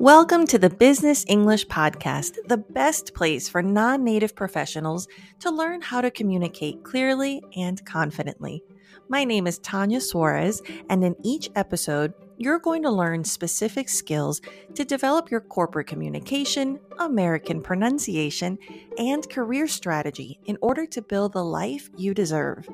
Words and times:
Welcome 0.00 0.46
to 0.46 0.60
the 0.60 0.70
Business 0.70 1.24
English 1.26 1.66
Podcast, 1.66 2.36
the 2.46 2.58
best 2.58 3.14
place 3.14 3.48
for 3.48 3.62
non 3.62 4.04
native 4.04 4.36
professionals 4.36 5.08
to 5.40 5.50
learn 5.50 5.82
how 5.82 6.00
to 6.00 6.12
communicate 6.12 6.84
clearly 6.84 7.42
and 7.56 7.84
confidently. 7.84 8.62
My 9.08 9.24
name 9.24 9.48
is 9.48 9.58
Tanya 9.58 10.00
Suarez, 10.00 10.62
and 10.88 11.02
in 11.02 11.16
each 11.24 11.50
episode, 11.56 12.14
you're 12.36 12.60
going 12.60 12.84
to 12.84 12.90
learn 12.90 13.24
specific 13.24 13.88
skills 13.88 14.40
to 14.76 14.84
develop 14.84 15.32
your 15.32 15.40
corporate 15.40 15.88
communication, 15.88 16.78
American 17.00 17.60
pronunciation, 17.60 18.56
and 18.98 19.28
career 19.28 19.66
strategy 19.66 20.38
in 20.44 20.56
order 20.62 20.86
to 20.86 21.02
build 21.02 21.32
the 21.32 21.44
life 21.44 21.90
you 21.96 22.14
deserve. 22.14 22.68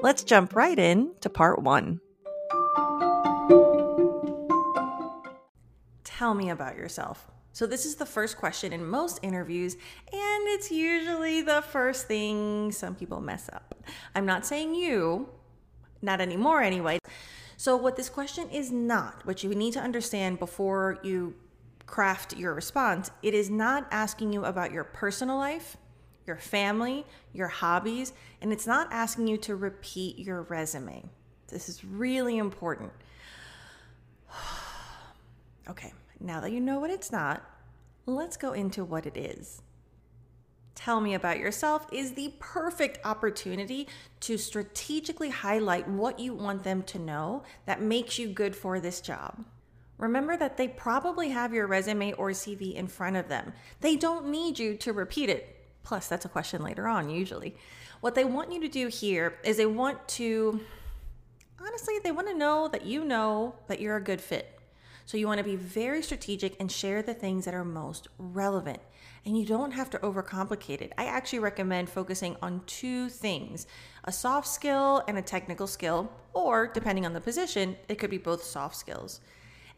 Let's 0.00 0.24
jump 0.24 0.56
right 0.56 0.78
in 0.78 1.12
to 1.20 1.28
part 1.28 1.60
one. 1.60 2.00
Tell 6.20 6.34
me 6.34 6.50
about 6.50 6.76
yourself. 6.76 7.30
So, 7.54 7.66
this 7.66 7.86
is 7.86 7.94
the 7.94 8.04
first 8.04 8.36
question 8.36 8.74
in 8.74 8.86
most 8.86 9.20
interviews, 9.22 9.76
and 10.12 10.48
it's 10.48 10.70
usually 10.70 11.40
the 11.40 11.62
first 11.62 12.08
thing 12.08 12.72
some 12.72 12.94
people 12.94 13.22
mess 13.22 13.48
up. 13.50 13.74
I'm 14.14 14.26
not 14.26 14.44
saying 14.44 14.74
you, 14.74 15.30
not 16.02 16.20
anymore 16.20 16.60
anyway. 16.60 16.98
So, 17.56 17.74
what 17.74 17.96
this 17.96 18.10
question 18.10 18.50
is 18.50 18.70
not, 18.70 19.24
what 19.24 19.42
you 19.42 19.54
need 19.54 19.72
to 19.72 19.80
understand 19.80 20.38
before 20.38 20.98
you 21.02 21.32
craft 21.86 22.36
your 22.36 22.52
response, 22.52 23.10
it 23.22 23.32
is 23.32 23.48
not 23.48 23.88
asking 23.90 24.34
you 24.34 24.44
about 24.44 24.72
your 24.72 24.84
personal 24.84 25.38
life, 25.38 25.78
your 26.26 26.36
family, 26.36 27.06
your 27.32 27.48
hobbies, 27.48 28.12
and 28.42 28.52
it's 28.52 28.66
not 28.66 28.88
asking 28.92 29.26
you 29.26 29.38
to 29.38 29.56
repeat 29.56 30.18
your 30.18 30.42
resume. 30.42 31.02
This 31.48 31.70
is 31.70 31.82
really 31.82 32.36
important. 32.36 32.92
okay, 35.70 35.94
now 36.20 36.40
that 36.40 36.52
you 36.52 36.60
know 36.60 36.78
what 36.78 36.90
it's 36.90 37.10
not, 37.10 37.42
let's 38.06 38.36
go 38.36 38.52
into 38.52 38.84
what 38.84 39.06
it 39.06 39.16
is. 39.16 39.62
Tell 40.74 41.00
me 41.00 41.14
about 41.14 41.38
yourself 41.38 41.86
is 41.92 42.12
the 42.12 42.32
perfect 42.38 43.04
opportunity 43.04 43.88
to 44.20 44.38
strategically 44.38 45.30
highlight 45.30 45.88
what 45.88 46.18
you 46.18 46.32
want 46.32 46.62
them 46.62 46.82
to 46.84 46.98
know 46.98 47.42
that 47.66 47.82
makes 47.82 48.18
you 48.18 48.28
good 48.28 48.54
for 48.54 48.80
this 48.80 49.00
job. 49.00 49.44
Remember 49.98 50.36
that 50.36 50.56
they 50.56 50.68
probably 50.68 51.28
have 51.28 51.52
your 51.52 51.66
resume 51.66 52.12
or 52.14 52.30
CV 52.30 52.74
in 52.74 52.86
front 52.86 53.16
of 53.16 53.28
them. 53.28 53.52
They 53.82 53.96
don't 53.96 54.28
need 54.28 54.58
you 54.58 54.76
to 54.78 54.94
repeat 54.94 55.28
it. 55.28 55.56
Plus, 55.82 56.08
that's 56.08 56.24
a 56.24 56.30
question 56.30 56.62
later 56.62 56.88
on, 56.88 57.10
usually. 57.10 57.54
What 58.00 58.14
they 58.14 58.24
want 58.24 58.52
you 58.52 58.60
to 58.60 58.68
do 58.68 58.88
here 58.88 59.38
is 59.44 59.58
they 59.58 59.66
want 59.66 60.08
to, 60.08 60.60
honestly, 61.60 61.98
they 62.02 62.12
want 62.12 62.28
to 62.28 62.36
know 62.36 62.68
that 62.68 62.86
you 62.86 63.04
know 63.04 63.54
that 63.66 63.80
you're 63.80 63.96
a 63.96 64.02
good 64.02 64.22
fit. 64.22 64.59
So 65.10 65.16
you 65.16 65.26
want 65.26 65.38
to 65.38 65.44
be 65.44 65.56
very 65.56 66.04
strategic 66.04 66.54
and 66.60 66.70
share 66.70 67.02
the 67.02 67.14
things 67.14 67.44
that 67.44 67.52
are 67.52 67.64
most 67.64 68.06
relevant. 68.16 68.78
And 69.26 69.36
you 69.36 69.44
don't 69.44 69.72
have 69.72 69.90
to 69.90 69.98
overcomplicate 69.98 70.80
it. 70.80 70.92
I 70.96 71.06
actually 71.06 71.40
recommend 71.40 71.90
focusing 71.90 72.36
on 72.42 72.62
two 72.66 73.08
things 73.08 73.66
a 74.04 74.12
soft 74.12 74.46
skill 74.46 75.02
and 75.08 75.18
a 75.18 75.22
technical 75.22 75.66
skill, 75.66 76.12
or 76.32 76.68
depending 76.68 77.06
on 77.06 77.12
the 77.12 77.20
position, 77.20 77.76
it 77.88 77.96
could 77.96 78.08
be 78.08 78.18
both 78.18 78.44
soft 78.44 78.76
skills. 78.76 79.20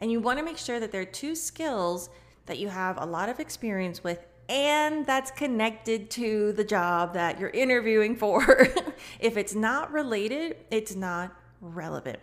And 0.00 0.12
you 0.12 0.20
want 0.20 0.38
to 0.38 0.44
make 0.44 0.58
sure 0.58 0.78
that 0.78 0.92
there 0.92 1.00
are 1.00 1.06
two 1.06 1.34
skills 1.34 2.10
that 2.44 2.58
you 2.58 2.68
have 2.68 3.00
a 3.00 3.06
lot 3.06 3.30
of 3.30 3.40
experience 3.40 4.04
with 4.04 4.26
and 4.50 5.06
that's 5.06 5.30
connected 5.30 6.10
to 6.10 6.52
the 6.52 6.64
job 6.64 7.14
that 7.14 7.40
you're 7.40 7.48
interviewing 7.48 8.16
for. 8.16 8.68
if 9.18 9.38
it's 9.38 9.54
not 9.54 9.92
related, 9.92 10.58
it's 10.70 10.94
not 10.94 11.34
relevant. 11.62 12.18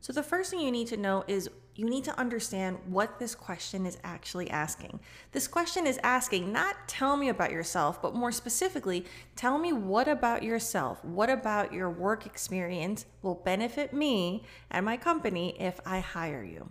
So, 0.00 0.12
the 0.12 0.24
first 0.24 0.50
thing 0.50 0.58
you 0.58 0.72
need 0.72 0.88
to 0.88 0.96
know 0.96 1.22
is 1.28 1.48
you 1.76 1.88
need 1.88 2.04
to 2.04 2.18
understand 2.18 2.78
what 2.86 3.18
this 3.18 3.34
question 3.34 3.84
is 3.84 3.98
actually 4.04 4.48
asking. 4.50 5.00
This 5.32 5.48
question 5.48 5.86
is 5.86 5.98
asking 6.02 6.52
not 6.52 6.76
tell 6.86 7.16
me 7.16 7.28
about 7.28 7.50
yourself, 7.50 8.00
but 8.00 8.14
more 8.14 8.32
specifically, 8.32 9.04
tell 9.34 9.58
me 9.58 9.72
what 9.72 10.06
about 10.06 10.42
yourself, 10.42 11.04
what 11.04 11.30
about 11.30 11.72
your 11.72 11.90
work 11.90 12.26
experience 12.26 13.06
will 13.22 13.34
benefit 13.34 13.92
me 13.92 14.44
and 14.70 14.86
my 14.86 14.96
company 14.96 15.56
if 15.58 15.80
I 15.84 16.00
hire 16.00 16.44
you. 16.44 16.70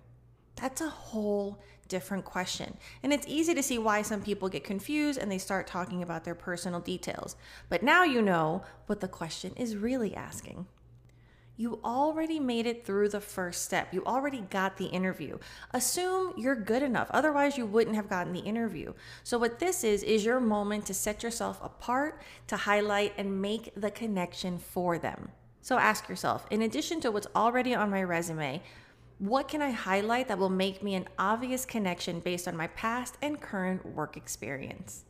That's 0.56 0.82
a 0.82 0.90
whole 0.90 1.60
different 1.90 2.24
question. 2.24 2.78
And 3.04 3.12
it's 3.12 3.28
easy 3.28 3.54
to 3.54 3.64
see 3.64 3.78
why 3.78 4.04
some 4.04 4.22
people 4.22 4.48
get 4.48 4.64
confused 4.64 5.20
and 5.20 5.30
they 5.30 5.38
start 5.38 5.68
talking 5.68 6.02
about 6.02 6.24
their 6.24 6.36
personal 6.36 6.80
details. 6.80 7.36
But 7.70 7.84
now 7.84 8.04
you 8.04 8.22
know 8.22 8.64
what 8.86 9.02
the 9.02 9.08
question 9.08 9.54
is 9.58 9.76
really 9.76 10.16
asking 10.16 10.66
you 11.56 11.80
already 11.84 12.40
made 12.40 12.66
it 12.66 12.86
through 12.86 13.10
the 13.10 13.22
first 13.22 13.64
step. 13.64 13.94
You 13.94 14.04
already 14.06 14.42
got 14.42 14.78
the 14.78 14.86
interview. 14.86 15.38
Assume 15.72 16.34
you're 16.36 16.56
good 16.56 16.82
enough. 16.82 17.08
Otherwise, 17.12 17.58
you 17.58 17.66
wouldn't 17.68 17.96
have 17.96 18.10
gotten 18.10 18.34
the 18.34 18.40
interview. 18.40 18.94
So, 19.24 19.38
what 19.38 19.60
this 19.60 19.84
is, 19.84 20.02
is 20.02 20.26
your 20.26 20.40
moment 20.40 20.88
to 20.88 20.94
set 20.94 21.22
yourself 21.22 21.60
apart, 21.64 22.22
to 22.48 22.58
highlight 22.58 23.14
and 23.18 23.42
make 23.42 23.72
the 23.76 23.92
connection 23.92 24.58
for 24.58 24.98
them. 24.98 25.30
So, 25.62 25.78
ask 25.78 26.10
yourself 26.10 26.48
in 26.50 26.64
addition 26.64 27.00
to 27.02 27.12
what's 27.12 27.28
already 27.36 27.76
on 27.76 27.92
my 27.92 28.02
resume, 28.02 28.62
what 29.20 29.48
can 29.48 29.62
I 29.62 29.70
highlight 29.70 30.28
that 30.30 30.40
will 30.40 30.50
make 30.50 30.82
me 30.82 30.96
an 30.96 31.08
obvious 31.20 31.66
connection 31.66 32.20
based 32.20 32.48
on 32.48 32.58
my 32.58 32.68
past 32.68 33.18
and 33.22 33.40
current 33.40 33.86
work 33.86 34.18
experience? 34.18 35.06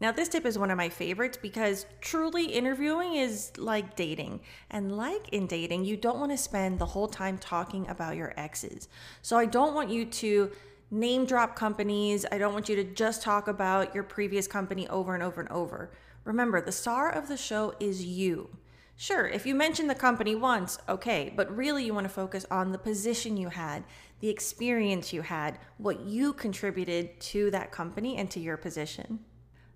Now, 0.00 0.12
this 0.12 0.28
tip 0.28 0.44
is 0.44 0.58
one 0.58 0.70
of 0.70 0.76
my 0.76 0.88
favorites 0.88 1.38
because 1.40 1.86
truly 2.00 2.46
interviewing 2.46 3.14
is 3.14 3.52
like 3.56 3.96
dating. 3.96 4.40
And 4.70 4.96
like 4.96 5.28
in 5.30 5.46
dating, 5.46 5.84
you 5.84 5.96
don't 5.96 6.18
want 6.18 6.32
to 6.32 6.38
spend 6.38 6.78
the 6.78 6.86
whole 6.86 7.08
time 7.08 7.38
talking 7.38 7.88
about 7.88 8.16
your 8.16 8.34
exes. 8.36 8.88
So, 9.22 9.36
I 9.36 9.46
don't 9.46 9.74
want 9.74 9.90
you 9.90 10.04
to 10.04 10.50
name 10.90 11.24
drop 11.24 11.56
companies. 11.56 12.24
I 12.30 12.38
don't 12.38 12.52
want 12.52 12.68
you 12.68 12.76
to 12.76 12.84
just 12.84 13.22
talk 13.22 13.48
about 13.48 13.94
your 13.94 14.04
previous 14.04 14.46
company 14.46 14.88
over 14.88 15.14
and 15.14 15.22
over 15.22 15.40
and 15.40 15.50
over. 15.50 15.90
Remember, 16.24 16.60
the 16.60 16.72
star 16.72 17.10
of 17.10 17.28
the 17.28 17.36
show 17.36 17.74
is 17.80 18.04
you. 18.04 18.48
Sure, 18.96 19.26
if 19.26 19.44
you 19.44 19.56
mention 19.56 19.88
the 19.88 19.94
company 19.94 20.36
once, 20.36 20.78
okay, 20.88 21.32
but 21.34 21.54
really 21.54 21.84
you 21.84 21.92
want 21.92 22.04
to 22.04 22.12
focus 22.12 22.46
on 22.50 22.70
the 22.70 22.78
position 22.78 23.36
you 23.36 23.48
had, 23.48 23.82
the 24.20 24.28
experience 24.28 25.12
you 25.12 25.22
had, 25.22 25.58
what 25.78 26.00
you 26.00 26.32
contributed 26.32 27.18
to 27.20 27.50
that 27.50 27.72
company 27.72 28.16
and 28.16 28.30
to 28.30 28.38
your 28.38 28.56
position. 28.56 29.18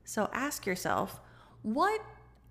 So 0.08 0.30
ask 0.32 0.64
yourself, 0.64 1.20
what 1.60 2.00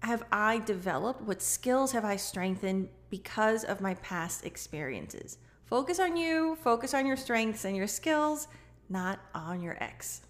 have 0.03 0.23
I 0.31 0.59
developed? 0.59 1.23
What 1.23 1.41
skills 1.41 1.91
have 1.91 2.06
I 2.06 2.16
strengthened 2.16 2.90
because 3.09 3.63
of 3.63 3.81
my 3.81 3.95
past 3.95 4.45
experiences? 4.45 5.40
Focus 5.66 6.00
on 6.00 6.16
you, 6.16 6.56
focus 6.62 6.94
on 6.94 7.07
your 7.07 7.18
strengths 7.18 7.66
and 7.66 7.75
your 7.75 7.88
skills, 7.88 8.47
not 8.90 9.18
on 9.34 9.63
your 9.63 9.75
ex. 9.84 10.22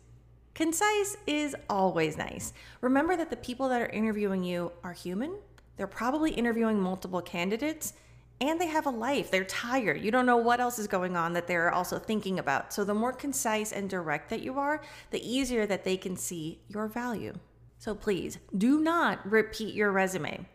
Concise 0.53 1.17
is 1.27 1.53
always 1.69 2.17
nice. 2.17 2.53
Remember 2.79 3.17
that 3.17 3.29
the 3.29 3.35
people 3.35 3.67
that 3.67 3.81
are 3.81 3.89
interviewing 3.89 4.45
you 4.45 4.71
are 4.81 4.93
human. 4.93 5.35
They're 5.75 5.85
probably 5.85 6.31
interviewing 6.31 6.79
multiple 6.79 7.21
candidates 7.21 7.91
and 8.39 8.61
they 8.61 8.67
have 8.67 8.85
a 8.85 8.91
life. 8.91 9.31
They're 9.31 9.43
tired. 9.43 10.01
You 10.01 10.11
don't 10.11 10.25
know 10.25 10.37
what 10.37 10.59
else 10.59 10.77
is 10.77 10.87
going 10.87 11.15
on 11.15 11.33
that 11.33 11.47
they're 11.47 11.73
also 11.73 11.97
thinking 11.97 12.39
about. 12.39 12.71
So, 12.73 12.83
the 12.83 12.93
more 12.93 13.13
concise 13.13 13.71
and 13.71 13.89
direct 13.89 14.29
that 14.29 14.41
you 14.41 14.59
are, 14.59 14.81
the 15.11 15.27
easier 15.27 15.65
that 15.65 15.83
they 15.83 15.97
can 15.97 16.15
see 16.15 16.59
your 16.67 16.87
value. 16.87 17.33
So, 17.79 17.95
please 17.95 18.37
do 18.55 18.79
not 18.81 19.29
repeat 19.29 19.73
your 19.73 19.91
resume. 19.91 20.45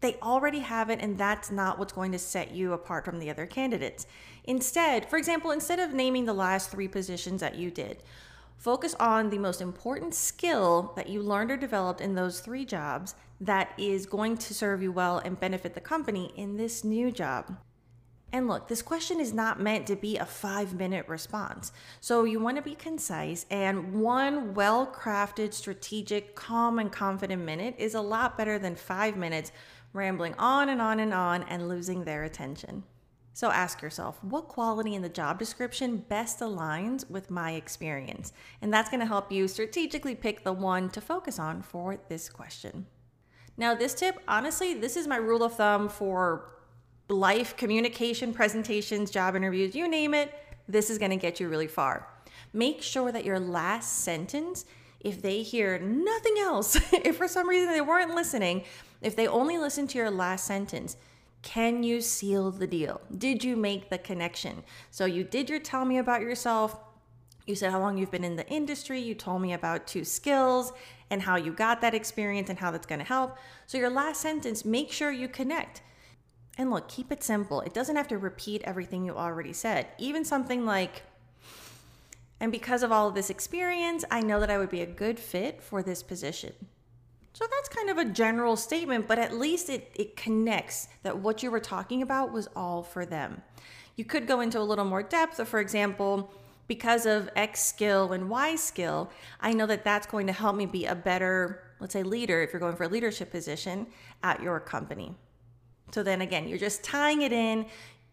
They 0.00 0.16
already 0.22 0.60
have 0.60 0.88
it, 0.88 1.00
and 1.00 1.18
that's 1.18 1.50
not 1.50 1.78
what's 1.78 1.92
going 1.92 2.12
to 2.12 2.18
set 2.18 2.52
you 2.52 2.72
apart 2.72 3.04
from 3.04 3.18
the 3.18 3.30
other 3.30 3.46
candidates. 3.46 4.06
Instead, 4.44 5.08
for 5.08 5.18
example, 5.18 5.50
instead 5.50 5.78
of 5.78 5.92
naming 5.92 6.24
the 6.24 6.32
last 6.32 6.70
three 6.70 6.88
positions 6.88 7.42
that 7.42 7.56
you 7.56 7.70
did, 7.70 8.02
focus 8.56 8.94
on 8.98 9.28
the 9.28 9.38
most 9.38 9.60
important 9.60 10.14
skill 10.14 10.92
that 10.96 11.08
you 11.08 11.22
learned 11.22 11.50
or 11.50 11.56
developed 11.56 12.00
in 12.00 12.14
those 12.14 12.40
three 12.40 12.64
jobs 12.64 13.14
that 13.40 13.72
is 13.78 14.06
going 14.06 14.36
to 14.36 14.54
serve 14.54 14.82
you 14.82 14.92
well 14.92 15.18
and 15.18 15.40
benefit 15.40 15.74
the 15.74 15.80
company 15.80 16.32
in 16.36 16.56
this 16.56 16.84
new 16.84 17.10
job. 17.10 17.56
And 18.32 18.46
look, 18.46 18.68
this 18.68 18.82
question 18.82 19.18
is 19.18 19.32
not 19.32 19.60
meant 19.60 19.86
to 19.88 19.96
be 19.96 20.16
a 20.16 20.24
five 20.24 20.74
minute 20.74 21.08
response. 21.08 21.72
So 22.00 22.24
you 22.24 22.38
want 22.38 22.56
to 22.58 22.62
be 22.62 22.74
concise, 22.74 23.44
and 23.50 24.00
one 24.00 24.54
well 24.54 24.86
crafted, 24.86 25.52
strategic, 25.52 26.36
calm, 26.36 26.78
and 26.78 26.92
confident 26.92 27.42
minute 27.42 27.74
is 27.78 27.94
a 27.94 28.00
lot 28.00 28.38
better 28.38 28.58
than 28.58 28.76
five 28.76 29.16
minutes 29.16 29.50
rambling 29.92 30.34
on 30.34 30.68
and 30.68 30.80
on 30.80 31.00
and 31.00 31.12
on 31.12 31.42
and 31.44 31.68
losing 31.68 32.04
their 32.04 32.22
attention. 32.22 32.84
So 33.32 33.50
ask 33.50 33.80
yourself, 33.80 34.22
what 34.22 34.48
quality 34.48 34.94
in 34.94 35.02
the 35.02 35.08
job 35.08 35.38
description 35.38 35.96
best 35.96 36.40
aligns 36.40 37.08
with 37.08 37.30
my 37.30 37.52
experience? 37.52 38.32
And 38.60 38.72
that's 38.72 38.90
going 38.90 39.00
to 39.00 39.06
help 39.06 39.32
you 39.32 39.48
strategically 39.48 40.14
pick 40.14 40.44
the 40.44 40.52
one 40.52 40.88
to 40.90 41.00
focus 41.00 41.38
on 41.38 41.62
for 41.62 41.98
this 42.08 42.28
question. 42.28 42.86
Now, 43.60 43.74
this 43.74 43.92
tip, 43.92 44.18
honestly, 44.26 44.72
this 44.72 44.96
is 44.96 45.06
my 45.06 45.16
rule 45.16 45.42
of 45.42 45.56
thumb 45.56 45.90
for 45.90 46.46
life, 47.10 47.58
communication, 47.58 48.32
presentations, 48.32 49.10
job 49.10 49.36
interviews, 49.36 49.74
you 49.74 49.86
name 49.86 50.14
it. 50.14 50.32
This 50.66 50.88
is 50.88 50.96
going 50.96 51.10
to 51.10 51.18
get 51.18 51.40
you 51.40 51.48
really 51.50 51.66
far. 51.66 52.08
Make 52.54 52.80
sure 52.80 53.12
that 53.12 53.22
your 53.22 53.38
last 53.38 53.98
sentence, 53.98 54.64
if 55.00 55.20
they 55.20 55.42
hear 55.42 55.78
nothing 55.78 56.36
else, 56.38 56.80
if 57.04 57.18
for 57.18 57.28
some 57.28 57.46
reason 57.46 57.70
they 57.70 57.82
weren't 57.82 58.14
listening, 58.14 58.64
if 59.02 59.14
they 59.14 59.26
only 59.26 59.58
listen 59.58 59.86
to 59.88 59.98
your 59.98 60.10
last 60.10 60.46
sentence, 60.46 60.96
can 61.42 61.82
you 61.82 62.00
seal 62.00 62.50
the 62.50 62.66
deal? 62.66 63.02
Did 63.18 63.44
you 63.44 63.56
make 63.56 63.90
the 63.90 63.98
connection? 63.98 64.62
So 64.90 65.04
you 65.04 65.22
did 65.22 65.50
your 65.50 65.60
tell 65.60 65.84
me 65.84 65.98
about 65.98 66.22
yourself, 66.22 66.78
You 67.46 67.54
said 67.54 67.72
how 67.72 67.80
long 67.80 67.98
you've 67.98 68.10
been 68.10 68.24
in 68.24 68.36
the 68.36 68.48
industry. 68.48 69.00
You 69.00 69.14
told 69.14 69.42
me 69.42 69.52
about 69.52 69.86
two 69.86 70.04
skills 70.04 70.72
and 71.10 71.22
how 71.22 71.36
you 71.36 71.52
got 71.52 71.80
that 71.80 71.94
experience 71.94 72.48
and 72.48 72.58
how 72.58 72.70
that's 72.70 72.86
going 72.86 73.00
to 73.00 73.04
help. 73.04 73.36
So, 73.66 73.76
your 73.78 73.90
last 73.90 74.20
sentence, 74.20 74.64
make 74.64 74.92
sure 74.92 75.10
you 75.10 75.28
connect. 75.28 75.82
And 76.56 76.70
look, 76.70 76.88
keep 76.88 77.10
it 77.10 77.22
simple. 77.22 77.60
It 77.62 77.74
doesn't 77.74 77.96
have 77.96 78.08
to 78.08 78.18
repeat 78.18 78.62
everything 78.64 79.04
you 79.04 79.16
already 79.16 79.52
said. 79.52 79.88
Even 79.98 80.24
something 80.24 80.64
like, 80.64 81.02
and 82.38 82.52
because 82.52 82.82
of 82.82 82.92
all 82.92 83.08
of 83.08 83.14
this 83.14 83.30
experience, 83.30 84.04
I 84.10 84.20
know 84.20 84.40
that 84.40 84.50
I 84.50 84.58
would 84.58 84.70
be 84.70 84.82
a 84.82 84.86
good 84.86 85.18
fit 85.18 85.62
for 85.62 85.82
this 85.82 86.02
position. 86.02 86.52
So 87.32 87.46
that's 87.50 87.68
kind 87.68 87.90
of 87.90 87.98
a 87.98 88.04
general 88.04 88.56
statement, 88.56 89.06
but 89.06 89.18
at 89.18 89.32
least 89.32 89.70
it, 89.70 89.90
it 89.94 90.16
connects 90.16 90.88
that 91.02 91.18
what 91.18 91.42
you 91.42 91.50
were 91.50 91.60
talking 91.60 92.02
about 92.02 92.32
was 92.32 92.48
all 92.56 92.82
for 92.82 93.06
them. 93.06 93.42
You 93.96 94.04
could 94.04 94.26
go 94.26 94.40
into 94.40 94.58
a 94.58 94.62
little 94.62 94.84
more 94.84 95.02
depth, 95.02 95.46
for 95.46 95.60
example, 95.60 96.32
because 96.70 97.04
of 97.04 97.28
X 97.34 97.64
skill 97.64 98.12
and 98.12 98.30
Y 98.30 98.54
skill, 98.54 99.10
I 99.40 99.52
know 99.52 99.66
that 99.66 99.82
that's 99.82 100.06
going 100.06 100.28
to 100.28 100.32
help 100.32 100.54
me 100.54 100.66
be 100.66 100.86
a 100.86 100.94
better, 100.94 101.64
let's 101.80 101.92
say, 101.92 102.04
leader 102.04 102.42
if 102.42 102.52
you're 102.52 102.60
going 102.60 102.76
for 102.76 102.84
a 102.84 102.88
leadership 102.88 103.32
position 103.32 103.88
at 104.22 104.40
your 104.40 104.60
company. 104.60 105.12
So 105.90 106.04
then 106.04 106.20
again, 106.20 106.46
you're 106.46 106.58
just 106.58 106.84
tying 106.84 107.22
it 107.22 107.32
in. 107.32 107.66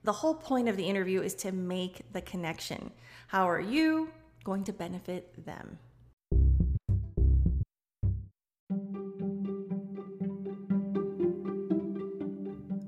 The 0.05 0.11
whole 0.11 0.33
point 0.33 0.67
of 0.69 0.75
the 0.75 0.83
interview 0.83 1.21
is 1.21 1.35
to 1.35 1.51
make 1.51 2.11
the 2.13 2.21
connection. 2.21 2.89
How 3.27 3.47
are 3.47 3.61
you 3.61 4.09
going 4.43 4.63
to 4.63 4.73
benefit 4.73 5.45
them? 5.45 5.77